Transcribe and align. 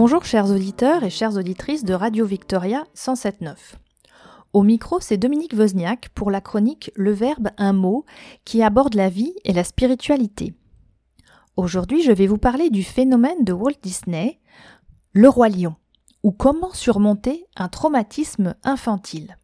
Bonjour 0.00 0.24
chers 0.24 0.48
auditeurs 0.52 1.02
et 1.02 1.10
chères 1.10 1.36
auditrices 1.36 1.84
de 1.84 1.92
Radio 1.92 2.24
Victoria 2.24 2.86
107.9. 2.94 3.56
Au 4.52 4.62
micro, 4.62 5.00
c'est 5.00 5.16
Dominique 5.16 5.54
Wozniak 5.54 6.10
pour 6.10 6.30
la 6.30 6.40
chronique 6.40 6.92
Le 6.94 7.10
Verbe, 7.10 7.48
un 7.58 7.72
mot 7.72 8.04
qui 8.44 8.62
aborde 8.62 8.94
la 8.94 9.08
vie 9.08 9.34
et 9.42 9.52
la 9.52 9.64
spiritualité. 9.64 10.54
Aujourd'hui, 11.56 12.04
je 12.04 12.12
vais 12.12 12.28
vous 12.28 12.38
parler 12.38 12.70
du 12.70 12.84
phénomène 12.84 13.42
de 13.42 13.52
Walt 13.52 13.74
Disney, 13.82 14.38
le 15.14 15.28
roi 15.28 15.48
lion, 15.48 15.74
ou 16.22 16.30
comment 16.30 16.72
surmonter 16.72 17.44
un 17.56 17.66
traumatisme 17.66 18.54
infantile. 18.62 19.36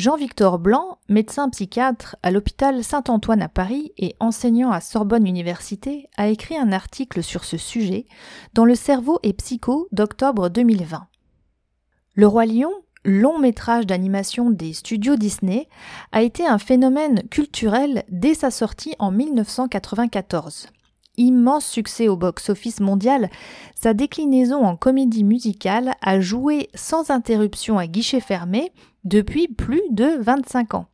Jean-Victor 0.00 0.58
Blanc, 0.58 0.96
médecin 1.10 1.50
psychiatre 1.50 2.16
à 2.22 2.30
l'hôpital 2.30 2.82
Saint-Antoine 2.82 3.42
à 3.42 3.50
Paris 3.50 3.92
et 3.98 4.16
enseignant 4.18 4.70
à 4.70 4.80
Sorbonne 4.80 5.26
Université, 5.26 6.08
a 6.16 6.28
écrit 6.28 6.56
un 6.56 6.72
article 6.72 7.22
sur 7.22 7.44
ce 7.44 7.58
sujet 7.58 8.06
dans 8.54 8.64
Le 8.64 8.74
cerveau 8.74 9.20
et 9.22 9.34
psycho 9.34 9.88
d'octobre 9.92 10.48
2020. 10.48 11.06
Le 12.14 12.26
roi 12.26 12.46
lion, 12.46 12.72
long 13.04 13.38
métrage 13.38 13.84
d'animation 13.84 14.48
des 14.48 14.72
studios 14.72 15.16
Disney, 15.16 15.68
a 16.12 16.22
été 16.22 16.46
un 16.46 16.56
phénomène 16.56 17.22
culturel 17.28 18.04
dès 18.08 18.32
sa 18.32 18.50
sortie 18.50 18.94
en 19.00 19.10
1994 19.10 20.68
immense 21.20 21.66
succès 21.66 22.08
au 22.08 22.16
box-office 22.16 22.80
mondial, 22.80 23.30
sa 23.74 23.94
déclinaison 23.94 24.64
en 24.64 24.76
comédie 24.76 25.24
musicale 25.24 25.94
a 26.02 26.20
joué 26.20 26.68
sans 26.74 27.10
interruption 27.10 27.78
à 27.78 27.86
guichet 27.86 28.20
fermé 28.20 28.72
depuis 29.04 29.48
plus 29.48 29.82
de 29.90 30.18
25 30.20 30.74
ans. 30.74 30.86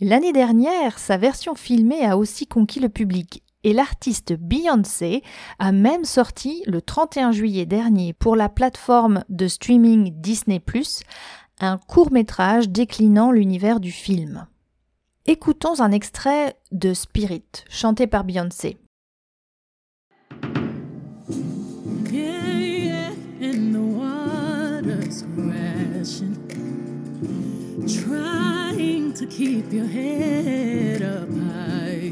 L'année 0.00 0.32
dernière, 0.32 0.98
sa 0.98 1.16
version 1.16 1.54
filmée 1.54 2.04
a 2.04 2.16
aussi 2.16 2.46
conquis 2.46 2.80
le 2.80 2.88
public 2.88 3.42
et 3.64 3.72
l'artiste 3.72 4.34
Beyoncé 4.34 5.22
a 5.58 5.72
même 5.72 6.04
sorti 6.04 6.62
le 6.66 6.80
31 6.80 7.32
juillet 7.32 7.66
dernier 7.66 8.12
pour 8.12 8.36
la 8.36 8.48
plateforme 8.48 9.24
de 9.28 9.48
streaming 9.48 10.12
Disney⁇ 10.20 10.62
un 11.60 11.76
court 11.76 12.12
métrage 12.12 12.68
déclinant 12.68 13.32
l'univers 13.32 13.80
du 13.80 13.90
film. 13.90 14.46
Écoutons 15.26 15.80
un 15.80 15.90
extrait 15.90 16.56
de 16.70 16.94
Spirit, 16.94 17.44
chanté 17.68 18.06
par 18.06 18.22
Beyoncé. 18.22 18.78
To 29.18 29.26
keep 29.26 29.72
your 29.72 29.86
head 29.86 31.02
up 31.02 31.28
high. 31.28 32.08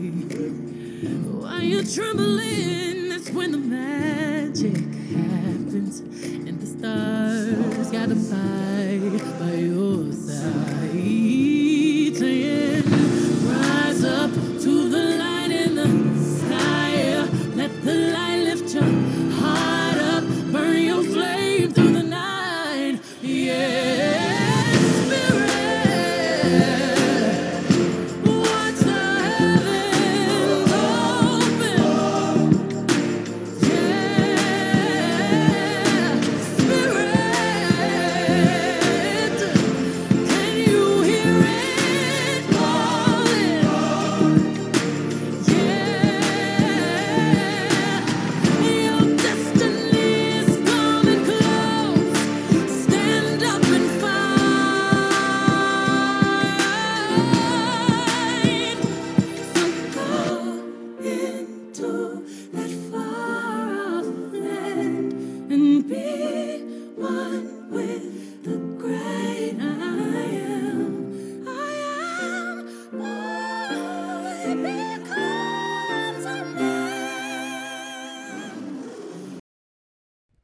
While 1.39 1.63
you're 1.63 1.85
trembling, 1.85 3.11
that's 3.11 3.31
when 3.31 3.53
the 3.53 3.59
magic 3.59 4.75
happens, 4.75 6.01
and 6.01 6.61
the 6.61 6.67
stars 6.67 7.93
gotta 7.93 8.17
by 8.17 9.39
by 9.39 9.55
your 9.55 10.13
side. 10.13 10.86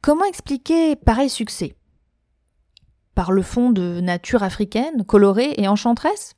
Comment 0.02 0.24
expliquer 0.24 0.96
pareil 0.96 1.30
succès? 1.30 1.76
Par 3.14 3.30
le 3.30 3.40
fond 3.40 3.70
de 3.70 4.00
nature 4.00 4.42
africaine, 4.42 5.04
colorée 5.04 5.54
et 5.58 5.68
enchanteresse? 5.68 6.34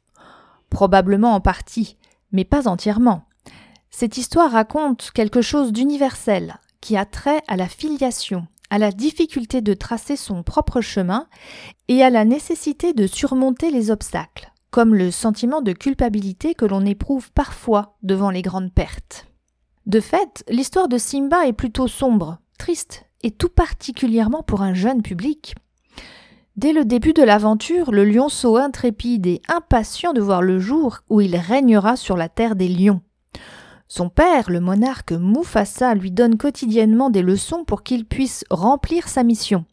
Probablement 0.69 1.33
en 1.33 1.41
partie, 1.41 1.97
mais 2.31 2.45
pas 2.45 2.69
entièrement. 2.69 3.25
Cette 3.91 4.19
histoire 4.19 4.51
raconte 4.51 5.13
quelque 5.15 5.41
chose 5.41 5.73
d'universel, 5.73 6.57
qui 6.83 6.99
a 6.99 7.07
trait 7.07 7.41
à 7.49 7.57
la 7.57 7.67
filiation, 7.67 8.47
à 8.69 8.77
la 8.77 8.93
difficulté 8.93 9.63
de 9.63 9.73
tracer 9.73 10.17
son 10.17 10.43
propre 10.43 10.83
chemin 10.83 11.27
et 11.89 12.05
à 12.05 12.11
la 12.11 12.27
nécessité 12.27 12.93
de 12.93 13.07
surmonter 13.07 13.71
les 13.71 13.91
obstacles, 13.91 14.53
comme 14.73 14.95
le 14.95 15.11
sentiment 15.11 15.63
de 15.63 15.73
culpabilité 15.73 16.55
que 16.55 16.67
l'on 16.67 16.85
éprouve 16.85 17.33
parfois 17.33 17.97
devant 18.03 18.29
les 18.29 18.43
grandes 18.43 18.75
pertes. 18.75 19.27
De 19.87 20.01
fait, 20.01 20.45
l'histoire 20.51 20.89
de 20.89 20.99
Simba 20.99 21.47
est 21.47 21.55
plutôt 21.55 21.89
sombre, 21.89 22.41
triste 22.59 23.07
et 23.25 23.33
tout 23.33 23.49
particulièrement 23.49 24.45
pour 24.45 24.63
un 24.63 24.75
jeune 24.75 25.03
public. 25.03 25.57
Dès 26.57 26.73
le 26.73 26.85
début 26.85 27.15
de 27.15 27.23
l'aventure, 27.23 27.91
le 27.91 28.05
lionceau 28.05 28.57
intrépide 28.57 29.27
et 29.27 29.43
impatient 29.49 30.13
de 30.13 30.21
voir 30.21 30.41
le 30.41 30.61
jour 30.61 30.99
où 31.11 31.21
il 31.21 31.35
régnera 31.35 31.97
sur 31.97 32.17
la 32.17 32.29
terre 32.29 32.55
des 32.55 32.69
lions. 32.69 33.01
Son 33.89 34.09
père, 34.09 34.51
le 34.51 34.61
monarque 34.61 35.13
Mufasa, 35.13 35.95
lui 35.95 36.11
donne 36.11 36.37
quotidiennement 36.37 37.11
des 37.11 37.23
leçons 37.23 37.65
pour 37.65 37.83
qu'il 37.83 38.05
puisse 38.05 38.45
remplir 38.51 39.09
sa 39.09 39.25
mission. 39.25 39.65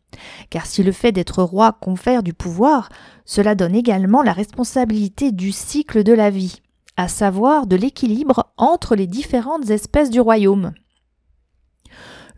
Car 0.50 0.66
si 0.66 0.82
le 0.82 0.92
fait 0.92 1.12
d'être 1.12 1.44
roi 1.44 1.72
confère 1.74 2.24
du 2.24 2.34
pouvoir, 2.34 2.90
cela 3.26 3.54
donne 3.54 3.76
également 3.76 4.24
la 4.24 4.34
responsabilité 4.34 5.32
du 5.32 5.52
cycle 5.52 6.04
de 6.04 6.14
la 6.14 6.30
vie, 6.30 6.62
à 6.98 7.08
savoir 7.08 7.68
de 7.68 7.76
l'équilibre 7.76 8.52
entre 8.58 8.96
les 8.96 9.08
différentes 9.08 9.70
espèces 9.70 10.10
du 10.10 10.20
royaume. 10.20 10.72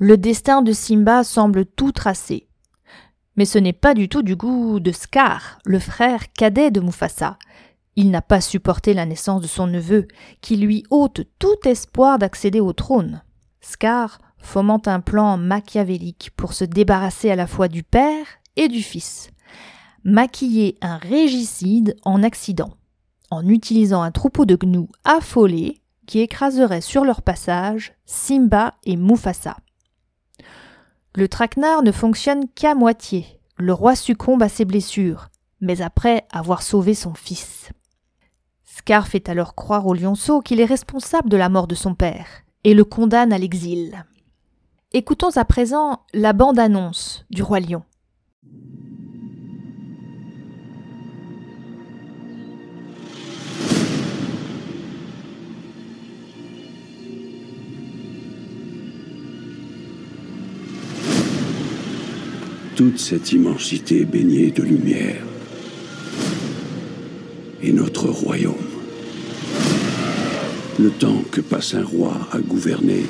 Le 0.06 0.18
destin 0.18 0.62
de 0.62 0.74
Simba 0.74 1.24
semble 1.24 1.66
tout 1.66 1.94
tracé. 1.94 2.50
Mais 3.38 3.46
ce 3.46 3.58
n'est 3.58 3.72
pas 3.72 3.94
du 3.94 4.10
tout 4.10 4.22
du 4.22 4.36
goût 4.36 4.82
de 4.82 4.92
Scar, 4.92 5.60
le 5.64 5.80
frère 5.80 6.34
cadet 6.34 6.72
de 6.72 6.82
Mufasa. 6.82 7.38
Il 7.96 8.12
n'a 8.12 8.22
pas 8.22 8.42
supporté 8.42 8.94
la 8.94 9.06
naissance 9.06 9.42
de 9.42 9.48
son 9.48 9.66
neveu, 9.66 10.10
qui 10.42 10.58
lui 10.58 10.84
ôte 10.90 11.22
tout 11.40 11.56
espoir 11.64 12.20
d'accéder 12.20 12.60
au 12.60 12.74
trône. 12.74 13.24
Scar 13.62 14.20
fomente 14.40 14.90
un 14.90 15.00
plan 15.00 15.38
machiavélique 15.38 16.32
pour 16.36 16.52
se 16.52 16.66
débarrasser 16.66 17.32
à 17.32 17.38
la 17.38 17.48
fois 17.48 17.70
du 17.70 17.84
père 17.84 18.26
et 18.58 18.68
du 18.68 18.84
fils. 18.84 19.30
Maquiller 20.04 20.78
un 20.82 20.98
régicide 20.98 21.96
en 22.04 22.24
accident, 22.24 22.74
en 23.32 23.48
utilisant 23.48 24.02
un 24.02 24.12
troupeau 24.12 24.44
de 24.44 24.58
gnous 24.58 24.90
affolés 25.06 25.80
qui 26.08 26.20
écraserait 26.20 26.82
sur 26.82 27.06
leur 27.06 27.22
passage 27.22 27.94
Simba 28.06 28.74
et 28.84 28.98
Mufasa. 28.98 29.56
Le 31.16 31.28
traquenard 31.28 31.84
ne 31.84 31.92
fonctionne 31.92 32.48
qu'à 32.50 32.74
moitié. 32.74 33.40
Le 33.58 33.72
roi 33.72 33.96
succombe 33.96 34.42
à 34.42 34.50
ses 34.50 34.66
blessures, 34.66 35.30
mais 35.62 35.82
après 35.82 36.26
avoir 36.32 36.64
sauvé 36.64 36.96
son 36.96 37.14
fils. 37.14 37.70
Scar 38.64 39.08
fait 39.08 39.30
alors 39.30 39.54
croire 39.54 39.86
au 39.86 39.94
lionceau 39.94 40.42
qu'il 40.42 40.60
est 40.60 40.66
responsable 40.66 41.30
de 41.30 41.38
la 41.38 41.50
mort 41.50 41.68
de 41.68 41.76
son 41.76 41.94
père 41.94 42.26
et 42.64 42.74
le 42.74 42.84
condamne 42.84 43.32
à 43.32 43.38
l'exil. 43.38 44.06
Écoutons 44.92 45.38
à 45.38 45.46
présent 45.46 46.02
la 46.14 46.34
bande-annonce 46.34 47.26
du 47.30 47.44
roi 47.44 47.60
lion. 47.60 47.84
Toute 62.76 63.00
cette 63.00 63.32
immensité 63.32 64.04
baignée 64.04 64.50
de 64.50 64.64
lumière 64.64 65.24
est 67.62 67.72
notre 67.72 68.08
royaume. 68.08 68.56
Le 70.80 70.90
temps 70.90 71.24
que 71.32 71.42
passe 71.42 71.76
un 71.76 71.84
roi 71.84 72.28
à 72.32 72.40
gouverner 72.40 73.06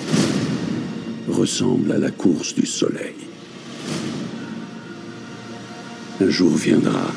ressemble 1.30 1.94
à 1.94 1.98
la 1.98 2.12
course 2.12 2.54
du 2.56 2.66
soleil. 2.66 3.16
Un 6.20 6.30
jour 6.30 6.52
viendra 6.52 7.12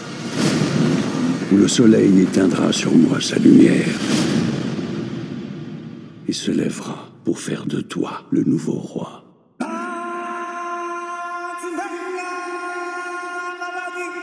où 1.53 1.57
le 1.57 1.69
soleil 1.69 2.21
éteindra 2.21 2.73
sur 2.73 2.95
moi 2.95 3.21
sa 3.21 3.39
lumière 3.39 3.99
et 6.29 6.33
se 6.33 6.53
lèvera 6.53 7.11
pour 7.25 7.41
faire 7.41 7.67
de 7.67 7.81
toi 7.81 8.23
le 8.31 8.45
nouveau 8.45 8.75
roi. 8.75 9.26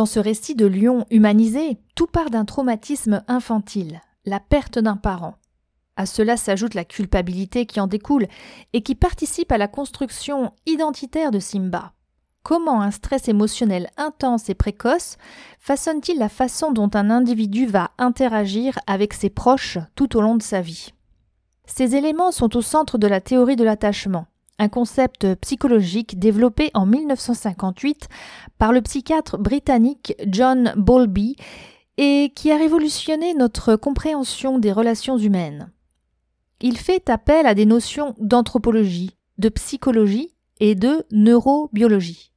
Dans 0.00 0.06
ce 0.06 0.18
récit 0.18 0.54
de 0.54 0.64
lion 0.64 1.04
humanisé, 1.10 1.76
tout 1.94 2.06
part 2.06 2.30
d'un 2.30 2.46
traumatisme 2.46 3.22
infantile, 3.28 4.00
la 4.24 4.40
perte 4.40 4.78
d'un 4.78 4.96
parent. 4.96 5.34
À 5.94 6.06
cela 6.06 6.38
s'ajoute 6.38 6.72
la 6.72 6.86
culpabilité 6.86 7.66
qui 7.66 7.80
en 7.80 7.86
découle 7.86 8.26
et 8.72 8.80
qui 8.80 8.94
participe 8.94 9.52
à 9.52 9.58
la 9.58 9.68
construction 9.68 10.54
identitaire 10.64 11.30
de 11.30 11.38
Simba. 11.38 11.92
Comment 12.42 12.80
un 12.80 12.90
stress 12.90 13.28
émotionnel 13.28 13.90
intense 13.98 14.48
et 14.48 14.54
précoce 14.54 15.18
façonne-t-il 15.58 16.18
la 16.18 16.30
façon 16.30 16.72
dont 16.72 16.88
un 16.94 17.10
individu 17.10 17.66
va 17.66 17.90
interagir 17.98 18.78
avec 18.86 19.12
ses 19.12 19.28
proches 19.28 19.76
tout 19.96 20.16
au 20.16 20.22
long 20.22 20.36
de 20.36 20.42
sa 20.42 20.62
vie? 20.62 20.94
Ces 21.66 21.94
éléments 21.94 22.32
sont 22.32 22.56
au 22.56 22.62
centre 22.62 22.96
de 22.96 23.06
la 23.06 23.20
théorie 23.20 23.56
de 23.56 23.64
l'attachement, 23.64 24.28
un 24.60 24.68
concept 24.68 25.34
psychologique 25.36 26.18
développé 26.18 26.70
en 26.74 26.84
1958 26.84 28.08
par 28.58 28.72
le 28.72 28.82
psychiatre 28.82 29.38
britannique 29.38 30.14
John 30.26 30.74
Bowlby 30.76 31.36
et 31.96 32.30
qui 32.36 32.52
a 32.52 32.58
révolutionné 32.58 33.32
notre 33.32 33.76
compréhension 33.76 34.58
des 34.58 34.70
relations 34.70 35.16
humaines. 35.16 35.72
Il 36.60 36.76
fait 36.76 37.08
appel 37.08 37.46
à 37.46 37.54
des 37.54 37.64
notions 37.64 38.14
d'anthropologie, 38.18 39.16
de 39.38 39.48
psychologie 39.48 40.34
et 40.60 40.74
de 40.74 41.06
neurobiologie. 41.10 42.30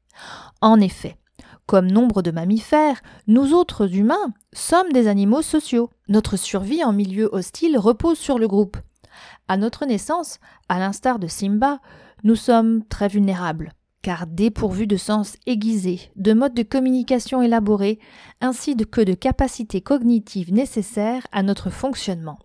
En 0.61 0.79
effet, 0.79 1.17
comme 1.65 1.91
nombre 1.91 2.21
de 2.21 2.31
mammifères, 2.31 3.01
nous 3.27 3.53
autres 3.53 3.97
humains 3.97 4.33
sommes 4.53 4.93
des 4.93 5.09
animaux 5.09 5.41
sociaux. 5.41 5.89
Notre 6.07 6.37
survie 6.37 6.85
en 6.85 6.93
milieu 6.93 7.27
hostile 7.33 7.77
repose 7.77 8.17
sur 8.17 8.39
le 8.39 8.47
groupe. 8.47 8.77
À 9.49 9.57
notre 9.57 9.85
naissance, 9.85 10.39
à 10.69 10.79
l'instar 10.79 11.19
de 11.19 11.27
Simba, 11.27 11.79
nous 12.23 12.35
sommes 12.35 12.83
très 12.85 13.07
vulnérables, 13.07 13.73
car 14.01 14.27
dépourvus 14.27 14.87
de 14.87 14.97
sens 14.97 15.35
aiguisés, 15.45 16.11
de 16.15 16.33
modes 16.33 16.53
de 16.53 16.63
communication 16.63 17.41
élaborés, 17.41 17.99
ainsi 18.41 18.75
que 18.75 19.01
de 19.01 19.13
capacités 19.13 19.81
cognitives 19.81 20.53
nécessaires 20.53 21.25
à 21.31 21.43
notre 21.43 21.69
fonctionnement. 21.69 22.39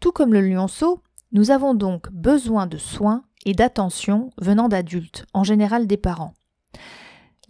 Tout 0.00 0.12
comme 0.12 0.32
le 0.32 0.40
lionceau, 0.40 1.00
nous 1.32 1.50
avons 1.50 1.74
donc 1.74 2.10
besoin 2.12 2.66
de 2.66 2.78
soins 2.78 3.24
et 3.44 3.54
d'attention 3.54 4.30
venant 4.40 4.68
d'adultes, 4.68 5.26
en 5.34 5.44
général 5.44 5.86
des 5.86 5.96
parents. 5.96 6.34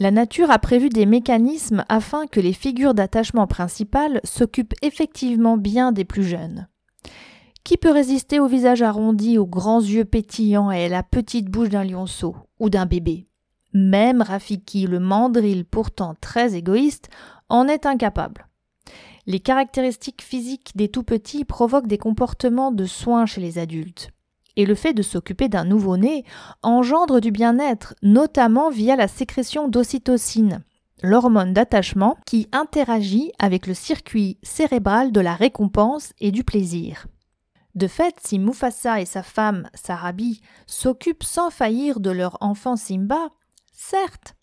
La 0.00 0.10
nature 0.10 0.50
a 0.50 0.58
prévu 0.58 0.88
des 0.88 1.06
mécanismes 1.06 1.84
afin 1.88 2.26
que 2.26 2.40
les 2.40 2.52
figures 2.52 2.94
d'attachement 2.94 3.46
principales 3.46 4.20
s'occupent 4.24 4.74
effectivement 4.82 5.56
bien 5.56 5.92
des 5.92 6.04
plus 6.04 6.24
jeunes. 6.24 6.66
Qui 7.64 7.78
peut 7.78 7.90
résister 7.90 8.40
au 8.40 8.46
visage 8.46 8.82
arrondi, 8.82 9.38
aux 9.38 9.46
grands 9.46 9.80
yeux 9.80 10.04
pétillants 10.04 10.70
et 10.70 10.84
à 10.84 10.88
la 10.90 11.02
petite 11.02 11.48
bouche 11.48 11.70
d'un 11.70 11.82
lionceau 11.82 12.36
ou 12.60 12.68
d'un 12.68 12.84
bébé? 12.84 13.26
Même 13.72 14.20
Rafiki, 14.20 14.86
le 14.86 15.00
mandril 15.00 15.64
pourtant 15.64 16.14
très 16.20 16.54
égoïste, 16.54 17.08
en 17.48 17.66
est 17.66 17.86
incapable. 17.86 18.48
Les 19.26 19.40
caractéristiques 19.40 20.20
physiques 20.20 20.72
des 20.74 20.90
tout 20.90 21.04
petits 21.04 21.46
provoquent 21.46 21.86
des 21.86 21.96
comportements 21.96 22.70
de 22.70 22.84
soins 22.84 23.24
chez 23.24 23.40
les 23.40 23.58
adultes. 23.58 24.10
Et 24.56 24.66
le 24.66 24.74
fait 24.74 24.92
de 24.92 25.02
s'occuper 25.02 25.48
d'un 25.48 25.64
nouveau-né 25.64 26.24
engendre 26.62 27.18
du 27.18 27.30
bien-être, 27.30 27.94
notamment 28.02 28.68
via 28.68 28.94
la 28.94 29.08
sécrétion 29.08 29.68
d'ocytocine, 29.68 30.62
l'hormone 31.02 31.54
d'attachement 31.54 32.18
qui 32.26 32.46
interagit 32.52 33.32
avec 33.38 33.66
le 33.66 33.72
circuit 33.72 34.36
cérébral 34.42 35.12
de 35.12 35.20
la 35.20 35.34
récompense 35.34 36.12
et 36.20 36.30
du 36.30 36.44
plaisir. 36.44 37.06
De 37.74 37.88
fait, 37.88 38.14
si 38.24 38.38
Mufasa 38.38 39.00
et 39.00 39.04
sa 39.04 39.22
femme 39.22 39.68
Sarabi 39.74 40.40
s'occupent 40.66 41.24
sans 41.24 41.50
faillir 41.50 41.98
de 41.98 42.10
leur 42.10 42.38
enfant 42.40 42.76
Simba, 42.76 43.30
certes, 43.72 44.34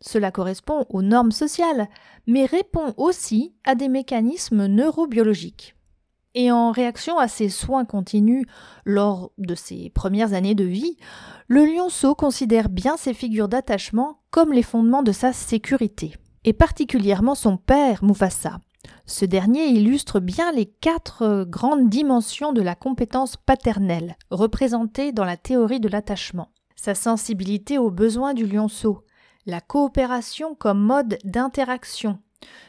cela 0.00 0.32
correspond 0.32 0.86
aux 0.88 1.02
normes 1.02 1.30
sociales, 1.30 1.88
mais 2.26 2.46
répond 2.46 2.94
aussi 2.96 3.54
à 3.64 3.74
des 3.74 3.88
mécanismes 3.88 4.66
neurobiologiques. 4.66 5.76
Et 6.34 6.50
en 6.50 6.70
réaction 6.70 7.18
à 7.18 7.28
ces 7.28 7.48
soins 7.48 7.84
continus 7.84 8.46
lors 8.84 9.32
de 9.38 9.54
ses 9.54 9.90
premières 9.90 10.32
années 10.32 10.54
de 10.54 10.64
vie, 10.64 10.96
le 11.48 11.64
lionceau 11.64 12.14
considère 12.14 12.68
bien 12.68 12.96
ses 12.96 13.14
figures 13.14 13.48
d'attachement 13.48 14.20
comme 14.30 14.52
les 14.52 14.62
fondements 14.62 15.02
de 15.02 15.12
sa 15.12 15.32
sécurité, 15.32 16.14
et 16.44 16.52
particulièrement 16.52 17.34
son 17.34 17.56
père 17.56 18.04
Mufasa, 18.04 18.58
ce 19.10 19.24
dernier 19.24 19.66
illustre 19.66 20.20
bien 20.20 20.52
les 20.52 20.66
quatre 20.66 21.44
grandes 21.44 21.88
dimensions 21.88 22.52
de 22.52 22.62
la 22.62 22.76
compétence 22.76 23.36
paternelle, 23.36 24.16
représentées 24.30 25.10
dans 25.10 25.24
la 25.24 25.36
théorie 25.36 25.80
de 25.80 25.88
l'attachement. 25.88 26.52
Sa 26.76 26.94
sensibilité 26.94 27.76
aux 27.76 27.90
besoins 27.90 28.34
du 28.34 28.46
lionceau, 28.46 29.04
la 29.46 29.60
coopération 29.60 30.54
comme 30.54 30.80
mode 30.80 31.18
d'interaction, 31.24 32.20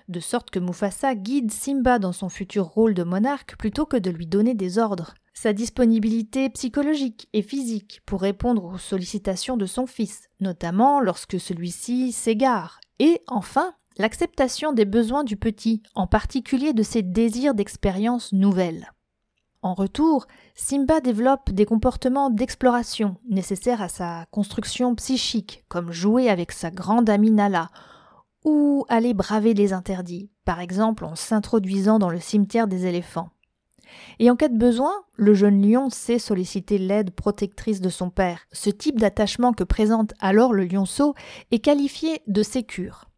de 0.09 0.19
sorte 0.19 0.49
que 0.49 0.59
Mufasa 0.59 1.13
guide 1.13 1.51
Simba 1.51 1.99
dans 1.99 2.11
son 2.11 2.27
futur 2.27 2.65
rôle 2.65 2.95
de 2.95 3.03
monarque 3.03 3.55
plutôt 3.55 3.85
que 3.85 3.97
de 3.97 4.09
lui 4.09 4.25
donner 4.25 4.55
des 4.55 4.79
ordres, 4.79 5.13
sa 5.33 5.53
disponibilité 5.53 6.49
psychologique 6.49 7.29
et 7.33 7.43
physique 7.43 8.01
pour 8.05 8.21
répondre 8.21 8.65
aux 8.65 8.77
sollicitations 8.79 9.57
de 9.57 9.67
son 9.67 9.85
fils, 9.85 10.27
notamment 10.39 11.01
lorsque 11.01 11.39
celui-ci 11.39 12.11
s'égare, 12.11 12.81
et 12.99 13.21
enfin 13.27 13.73
l'acceptation 13.97 14.73
des 14.73 14.85
besoins 14.85 15.23
du 15.23 15.37
petit, 15.37 15.83
en 15.95 16.07
particulier 16.07 16.73
de 16.73 16.83
ses 16.83 17.01
désirs 17.01 17.53
d'expériences 17.53 18.33
nouvelles. 18.33 18.91
En 19.63 19.75
retour, 19.75 20.25
Simba 20.55 21.01
développe 21.01 21.51
des 21.51 21.65
comportements 21.65 22.31
d'exploration 22.31 23.17
nécessaires 23.29 23.81
à 23.81 23.89
sa 23.89 24.25
construction 24.31 24.95
psychique, 24.95 25.63
comme 25.67 25.91
jouer 25.91 26.29
avec 26.29 26.51
sa 26.51 26.71
grande 26.71 27.09
amie 27.09 27.29
Nala, 27.29 27.69
ou 28.43 28.85
aller 28.89 29.13
braver 29.13 29.53
les 29.53 29.71
interdits, 29.71 30.31
par 30.45 30.59
exemple 30.59 31.05
en 31.05 31.15
s'introduisant 31.15 31.99
dans 31.99 32.09
le 32.09 32.19
cimetière 32.19 32.67
des 32.67 32.87
éléphants. 32.87 33.29
Et 34.17 34.31
en 34.31 34.35
cas 34.35 34.47
de 34.47 34.57
besoin, 34.57 34.93
le 35.15 35.35
jeune 35.35 35.61
lion 35.61 35.89
sait 35.91 36.17
solliciter 36.17 36.79
l'aide 36.79 37.11
protectrice 37.11 37.81
de 37.81 37.89
son 37.89 38.09
père. 38.09 38.47
Ce 38.51 38.69
type 38.69 38.99
d'attachement 38.99 39.53
que 39.53 39.63
présente 39.63 40.13
alors 40.19 40.53
le 40.53 40.65
lionceau 40.65 41.13
est 41.51 41.59
qualifié 41.59 42.21
de 42.27 42.41
sécure. 42.41 43.10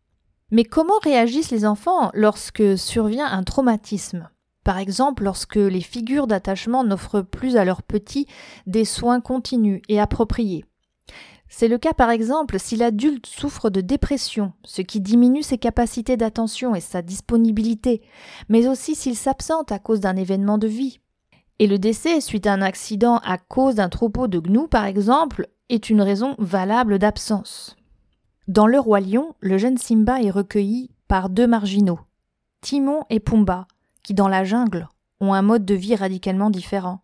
Mais 0.54 0.66
comment 0.66 1.00
réagissent 1.02 1.50
les 1.50 1.66
enfants 1.66 2.12
lorsque 2.14 2.78
survient 2.78 3.26
un 3.26 3.42
traumatisme? 3.42 4.30
Par 4.64 4.78
exemple, 4.78 5.24
lorsque 5.24 5.56
les 5.56 5.82
figures 5.82 6.28
d'attachement 6.28 6.84
n'offrent 6.84 7.24
plus 7.24 7.58
à 7.58 7.66
leurs 7.66 7.82
petits 7.82 8.28
des 8.68 8.86
soins 8.86 9.20
continus 9.20 9.82
et 9.90 10.00
appropriés. 10.00 10.64
C'est 11.50 11.68
le 11.68 11.80
cas 11.80 11.94
par 11.94 12.12
exemple 12.12 12.60
si 12.60 12.76
l'adulte 12.76 13.26
souffre 13.26 13.72
de 13.72 13.82
dépression, 13.82 14.54
ce 14.64 14.84
qui 14.84 15.02
diminue 15.02 15.42
ses 15.42 15.58
capacités 15.58 16.18
d'attention 16.18 16.76
et 16.76 16.82
sa 16.82 17.02
disponibilité, 17.02 18.04
mais 18.48 18.68
aussi 18.68 18.94
s'il 18.94 19.16
s'absente 19.16 19.72
à 19.72 19.80
cause 19.80 20.02
d'un 20.02 20.16
événement 20.16 20.60
de 20.60 20.68
vie. 20.68 21.00
Et 21.58 21.66
le 21.66 21.80
décès 21.80 22.22
suite 22.22 22.46
à 22.46 22.54
un 22.54 22.62
accident 22.62 23.18
à 23.26 23.40
cause 23.40 23.74
d'un 23.74 23.90
troupeau 23.90 24.28
de 24.28 24.38
gnous 24.38 24.68
par 24.68 24.86
exemple 24.86 25.48
est 25.70 25.90
une 25.90 26.04
raison 26.04 26.36
valable 26.38 27.00
d'absence. 27.00 27.76
Dans 28.50 28.68
Le 28.68 28.78
Roi 28.78 29.00
Lion, 29.00 29.36
le 29.40 29.58
jeune 29.58 29.78
Simba 29.78 30.22
est 30.22 30.30
recueilli 30.30 30.92
par 31.08 31.30
deux 31.30 31.48
marginaux, 31.48 32.02
Timon 32.60 33.06
et 33.10 33.22
Pumba, 33.22 33.68
qui 34.04 34.14
dans 34.14 34.28
la 34.28 34.44
jungle 34.44 34.90
ont 35.22 35.34
un 35.34 35.42
mode 35.42 35.64
de 35.64 35.76
vie 35.76 35.96
radicalement 35.96 36.50
différent. 36.50 37.00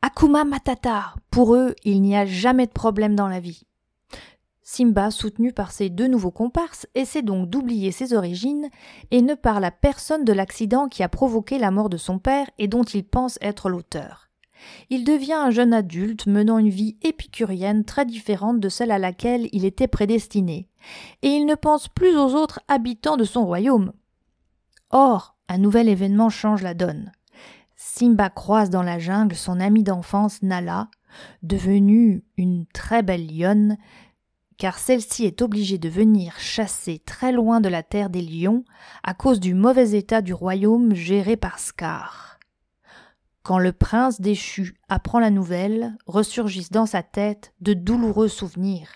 Akuma 0.00 0.44
Matata, 0.44 1.14
pour 1.32 1.56
eux, 1.56 1.74
il 1.82 2.00
n'y 2.02 2.16
a 2.16 2.24
jamais 2.24 2.66
de 2.66 2.72
problème 2.72 3.16
dans 3.16 3.26
la 3.26 3.40
vie. 3.40 3.64
Simba, 4.62 5.10
soutenu 5.10 5.52
par 5.52 5.72
ses 5.72 5.90
deux 5.90 6.06
nouveaux 6.06 6.30
comparses, 6.30 6.86
essaie 6.94 7.22
donc 7.22 7.50
d'oublier 7.50 7.90
ses 7.90 8.14
origines 8.14 8.68
et 9.10 9.22
ne 9.22 9.34
parle 9.34 9.64
à 9.64 9.72
personne 9.72 10.24
de 10.24 10.32
l'accident 10.32 10.88
qui 10.88 11.02
a 11.02 11.08
provoqué 11.08 11.58
la 11.58 11.72
mort 11.72 11.88
de 11.88 11.96
son 11.96 12.20
père 12.20 12.48
et 12.58 12.68
dont 12.68 12.84
il 12.84 13.02
pense 13.02 13.40
être 13.40 13.68
l'auteur. 13.68 14.27
Il 14.90 15.04
devient 15.04 15.34
un 15.34 15.50
jeune 15.50 15.72
adulte 15.72 16.26
menant 16.26 16.58
une 16.58 16.70
vie 16.70 16.96
épicurienne 17.02 17.84
très 17.84 18.04
différente 18.04 18.60
de 18.60 18.68
celle 18.68 18.90
à 18.90 18.98
laquelle 18.98 19.48
il 19.52 19.64
était 19.64 19.88
prédestiné, 19.88 20.68
et 21.22 21.28
il 21.28 21.46
ne 21.46 21.54
pense 21.54 21.88
plus 21.88 22.16
aux 22.16 22.34
autres 22.34 22.60
habitants 22.68 23.16
de 23.16 23.24
son 23.24 23.44
royaume. 23.44 23.92
Or, 24.90 25.36
un 25.48 25.58
nouvel 25.58 25.88
événement 25.88 26.30
change 26.30 26.62
la 26.62 26.74
donne. 26.74 27.12
Simba 27.76 28.30
croise 28.30 28.70
dans 28.70 28.82
la 28.82 28.98
jungle 28.98 29.36
son 29.36 29.60
ami 29.60 29.82
d'enfance 29.82 30.42
Nala, 30.42 30.88
devenue 31.42 32.24
une 32.36 32.66
très 32.66 33.02
belle 33.02 33.26
lionne, 33.26 33.76
car 34.56 34.78
celle-ci 34.78 35.24
est 35.24 35.40
obligée 35.40 35.78
de 35.78 35.88
venir 35.88 36.34
chasser 36.38 36.98
très 36.98 37.30
loin 37.32 37.60
de 37.60 37.68
la 37.68 37.84
terre 37.84 38.10
des 38.10 38.22
lions 38.22 38.64
à 39.04 39.14
cause 39.14 39.38
du 39.38 39.54
mauvais 39.54 39.92
état 39.92 40.20
du 40.20 40.34
royaume 40.34 40.94
géré 40.94 41.36
par 41.36 41.60
Scar. 41.60 42.37
Quand 43.48 43.58
le 43.58 43.72
prince 43.72 44.20
déchu 44.20 44.74
apprend 44.90 45.20
la 45.20 45.30
nouvelle, 45.30 45.96
ressurgissent 46.06 46.70
dans 46.70 46.84
sa 46.84 47.02
tête 47.02 47.54
de 47.62 47.72
douloureux 47.72 48.28
souvenirs. 48.28 48.90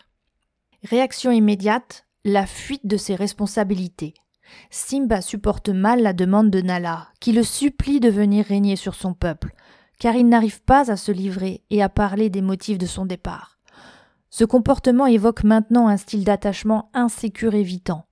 Réaction 0.84 1.30
immédiate, 1.30 2.06
la 2.26 2.44
fuite 2.44 2.86
de 2.86 2.98
ses 2.98 3.14
responsabilités. 3.14 4.12
Simba 4.68 5.22
supporte 5.22 5.70
mal 5.70 6.02
la 6.02 6.12
demande 6.12 6.50
de 6.50 6.60
Nala, 6.60 7.08
qui 7.18 7.32
le 7.32 7.44
supplie 7.44 7.98
de 7.98 8.10
venir 8.10 8.44
régner 8.44 8.76
sur 8.76 8.94
son 8.94 9.14
peuple, 9.14 9.54
car 9.98 10.16
il 10.16 10.28
n'arrive 10.28 10.60
pas 10.62 10.90
à 10.90 10.98
se 10.98 11.12
livrer 11.12 11.64
et 11.70 11.82
à 11.82 11.88
parler 11.88 12.28
des 12.28 12.42
motifs 12.42 12.76
de 12.76 12.84
son 12.84 13.06
départ. 13.06 13.58
Ce 14.28 14.44
comportement 14.44 15.06
évoque 15.06 15.44
maintenant 15.44 15.88
un 15.88 15.96
style 15.96 16.24
d'attachement 16.24 16.90
insécure 16.92 17.54
évitant. 17.54 18.04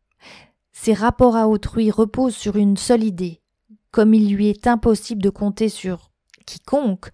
Ses 0.72 0.94
rapports 0.94 1.36
à 1.36 1.48
autrui 1.48 1.90
reposent 1.90 2.34
sur 2.34 2.56
une 2.56 2.78
seule 2.78 3.04
idée. 3.04 3.42
Comme 3.90 4.14
il 4.14 4.34
lui 4.34 4.48
est 4.48 4.66
impossible 4.66 5.20
de 5.20 5.28
compter 5.28 5.68
sur 5.68 6.09
quiconque, 6.50 7.10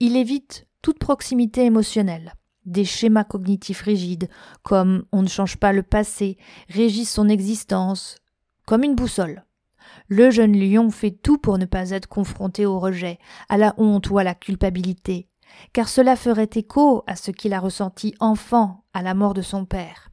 il 0.00 0.16
évite 0.16 0.66
toute 0.82 0.98
proximité 0.98 1.64
émotionnelle. 1.64 2.34
Des 2.64 2.84
schémas 2.84 3.24
cognitifs 3.24 3.82
rigides, 3.82 4.28
comme 4.62 5.04
on 5.12 5.22
ne 5.22 5.28
change 5.28 5.56
pas 5.56 5.72
le 5.72 5.82
passé, 5.82 6.36
régissent 6.68 7.12
son 7.12 7.28
existence, 7.28 8.16
comme 8.66 8.84
une 8.84 8.94
boussole. 8.94 9.44
Le 10.08 10.30
jeune 10.30 10.58
lion 10.58 10.90
fait 10.90 11.10
tout 11.10 11.38
pour 11.38 11.58
ne 11.58 11.64
pas 11.64 11.90
être 11.90 12.08
confronté 12.08 12.66
au 12.66 12.78
rejet, 12.78 13.18
à 13.48 13.56
la 13.56 13.74
honte 13.78 14.10
ou 14.10 14.18
à 14.18 14.24
la 14.24 14.34
culpabilité, 14.34 15.28
car 15.72 15.88
cela 15.88 16.16
ferait 16.16 16.50
écho 16.54 17.04
à 17.06 17.16
ce 17.16 17.30
qu'il 17.30 17.54
a 17.54 17.60
ressenti 17.60 18.14
enfant 18.20 18.84
à 18.92 19.02
la 19.02 19.14
mort 19.14 19.34
de 19.34 19.42
son 19.42 19.64
père. 19.64 20.10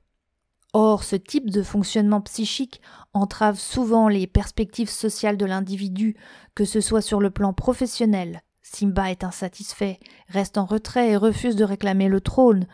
Or, 0.74 1.06
ce 1.06 1.16
type 1.16 1.50
de 1.50 1.64
fonctionnement 1.64 2.20
psychique 2.20 2.82
entrave 3.14 3.58
souvent 3.58 4.10
les 4.10 4.28
perspectives 4.28 4.90
sociales 4.90 5.38
de 5.38 5.46
l'individu, 5.46 6.18
que 6.54 6.66
ce 6.66 6.82
soit 6.82 7.02
sur 7.02 7.22
le 7.22 7.32
plan 7.32 7.54
professionnel, 7.54 8.42
Simba 8.68 9.12
est 9.12 9.24
insatisfait, 9.24 10.00
reste 10.28 10.58
en 10.58 10.66
retrait 10.66 11.12
et 11.12 11.18
refuse 11.18 11.56
de 11.56 11.64
réclamer 11.64 12.10
le 12.10 12.20
trône, 12.20 12.66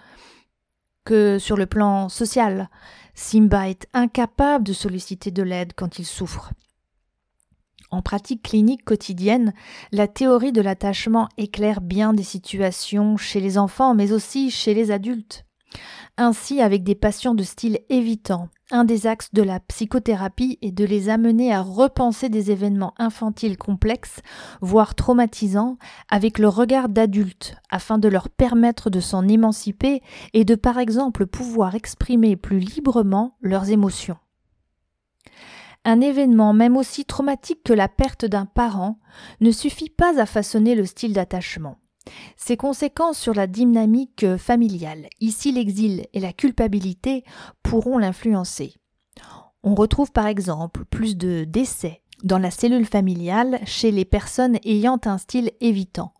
que 1.03 1.38
sur 1.38 1.57
le 1.57 1.65
plan 1.65 2.07
social, 2.07 2.69
Simba 3.13 3.67
est 3.69 3.88
incapable 3.93 4.63
de 4.63 4.71
solliciter 4.71 5.31
de 5.31 5.43
l'aide 5.43 5.74
quand 5.75 6.00
il 6.00 6.05
souffre. 6.05 6.53
En 7.91 8.01
pratique 8.01 8.43
clinique 8.43 8.86
quotidienne, 8.86 9.53
la 9.91 10.07
théorie 10.07 10.53
de 10.53 10.62
l'attachement 10.62 11.27
éclaire 11.38 11.81
bien 11.81 12.13
des 12.13 12.24
situations 12.24 13.17
chez 13.17 13.41
les 13.41 13.57
enfants 13.57 13.93
mais 13.93 14.13
aussi 14.13 14.50
chez 14.50 14.74
les 14.74 14.91
adultes. 14.91 15.45
Ainsi, 16.15 16.62
avec 16.62 16.83
des 16.83 16.95
patients 16.95 17.36
de 17.36 17.43
style 17.43 17.79
évitant, 17.89 18.48
un 18.72 18.86
des 18.86 19.08
axes 19.08 19.34
de 19.34 19.44
la 19.44 19.60
psychothérapie 19.60 20.58
est 20.62 20.72
de 20.72 20.86
les 20.86 21.10
amener 21.10 21.54
à 21.54 21.62
repenser 21.62 22.30
des 22.30 22.51
événements 22.51 22.94
infantiles 22.98 23.58
complexes, 23.58 24.22
voire 24.62 24.96
traumatisants, 24.96 25.78
avec 26.10 26.40
le 26.40 26.48
regard 26.48 26.90
d'adulte, 26.90 27.56
afin 27.70 27.98
de 27.98 28.08
leur 28.08 28.30
permettre 28.30 28.90
de 28.90 29.00
s'en 29.00 29.28
émanciper 29.28 30.01
et 30.34 30.46
de 30.46 30.56
par 30.56 30.78
exemple 30.80 31.25
pouvoir 31.28 31.75
exprimer 31.75 32.36
plus 32.36 32.60
librement 32.60 33.38
leurs 33.42 33.70
émotions. 33.70 34.18
Un 35.84 36.00
événement 36.00 36.54
même 36.54 36.78
aussi 36.78 37.06
traumatique 37.06 37.63
que 37.63 37.74
la 37.74 37.88
perte 37.88 38.25
d'un 38.25 38.46
parent 38.46 39.00
ne 39.42 39.51
suffit 39.51 39.90
pas 39.90 40.20
à 40.20 40.25
façonner 40.25 40.75
le 40.75 40.86
style 40.86 41.13
d'attachement. 41.13 41.81
Ses 42.36 42.58
conséquences 42.58 43.20
sur 43.20 43.34
la 43.34 43.48
dynamique 43.48 44.25
familiale, 44.38 45.08
ici 45.20 45.51
l'exil 45.51 46.08
et 46.13 46.20
la 46.20 46.34
culpabilité, 46.34 47.24
pourront 47.63 47.98
l'influencer. 47.98 48.75
On 49.63 49.75
retrouve 49.75 50.12
par 50.12 50.27
exemple 50.27 50.86
plus 50.86 51.15
de 51.15 51.43
décès 51.43 52.01
dans 52.24 52.39
la 52.39 52.51
cellule 52.51 52.86
familiale 52.86 53.60
chez 53.65 53.91
les 53.91 54.05
personnes 54.05 54.58
ayant 54.63 55.00
un 55.05 55.17
style 55.17 55.51
évitant, 55.60 56.13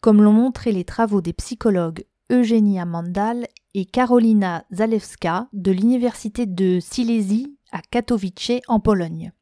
comme 0.00 0.22
l'ont 0.22 0.32
montré 0.32 0.72
les 0.72 0.84
travaux 0.84 1.20
des 1.20 1.32
psychologues 1.32 2.04
Eugenia 2.30 2.84
Mandal 2.84 3.46
et 3.74 3.84
Karolina 3.84 4.64
Zalewska 4.72 5.48
de 5.52 5.72
l'Université 5.72 6.46
de 6.46 6.78
Silésie 6.80 7.56
à 7.72 7.80
Katowice 7.80 8.60
en 8.68 8.80
Pologne. 8.80 9.32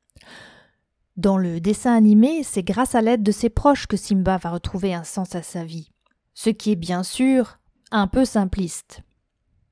Dans 1.16 1.38
le 1.38 1.60
dessin 1.60 1.94
animé, 1.94 2.42
c'est 2.42 2.62
grâce 2.62 2.94
à 2.94 3.00
l'aide 3.00 3.22
de 3.22 3.32
ses 3.32 3.48
proches 3.48 3.86
que 3.86 3.96
Simba 3.96 4.36
va 4.36 4.50
retrouver 4.50 4.92
un 4.92 5.04
sens 5.04 5.34
à 5.34 5.42
sa 5.42 5.64
vie. 5.64 5.90
Ce 6.34 6.50
qui 6.50 6.72
est 6.72 6.76
bien 6.76 7.02
sûr 7.02 7.58
un 7.90 8.06
peu 8.06 8.26
simpliste. 8.26 9.00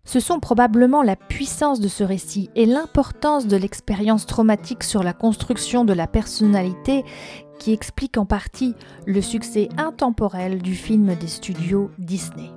Ce 0.04 0.20
sont 0.20 0.40
probablement 0.40 1.02
la 1.02 1.16
puissance 1.16 1.80
de 1.80 1.88
ce 1.88 2.02
récit 2.02 2.48
et 2.54 2.64
l'importance 2.64 3.46
de 3.46 3.56
l'expérience 3.56 4.24
traumatique 4.24 4.84
sur 4.84 5.02
la 5.02 5.12
construction 5.12 5.84
de 5.84 5.92
la 5.92 6.06
personnalité 6.06 7.04
qui 7.58 7.72
expliquent 7.72 8.18
en 8.18 8.26
partie 8.26 8.74
le 9.06 9.20
succès 9.20 9.68
intemporel 9.76 10.62
du 10.62 10.74
film 10.74 11.14
des 11.14 11.28
studios 11.28 11.90
Disney. 11.98 12.50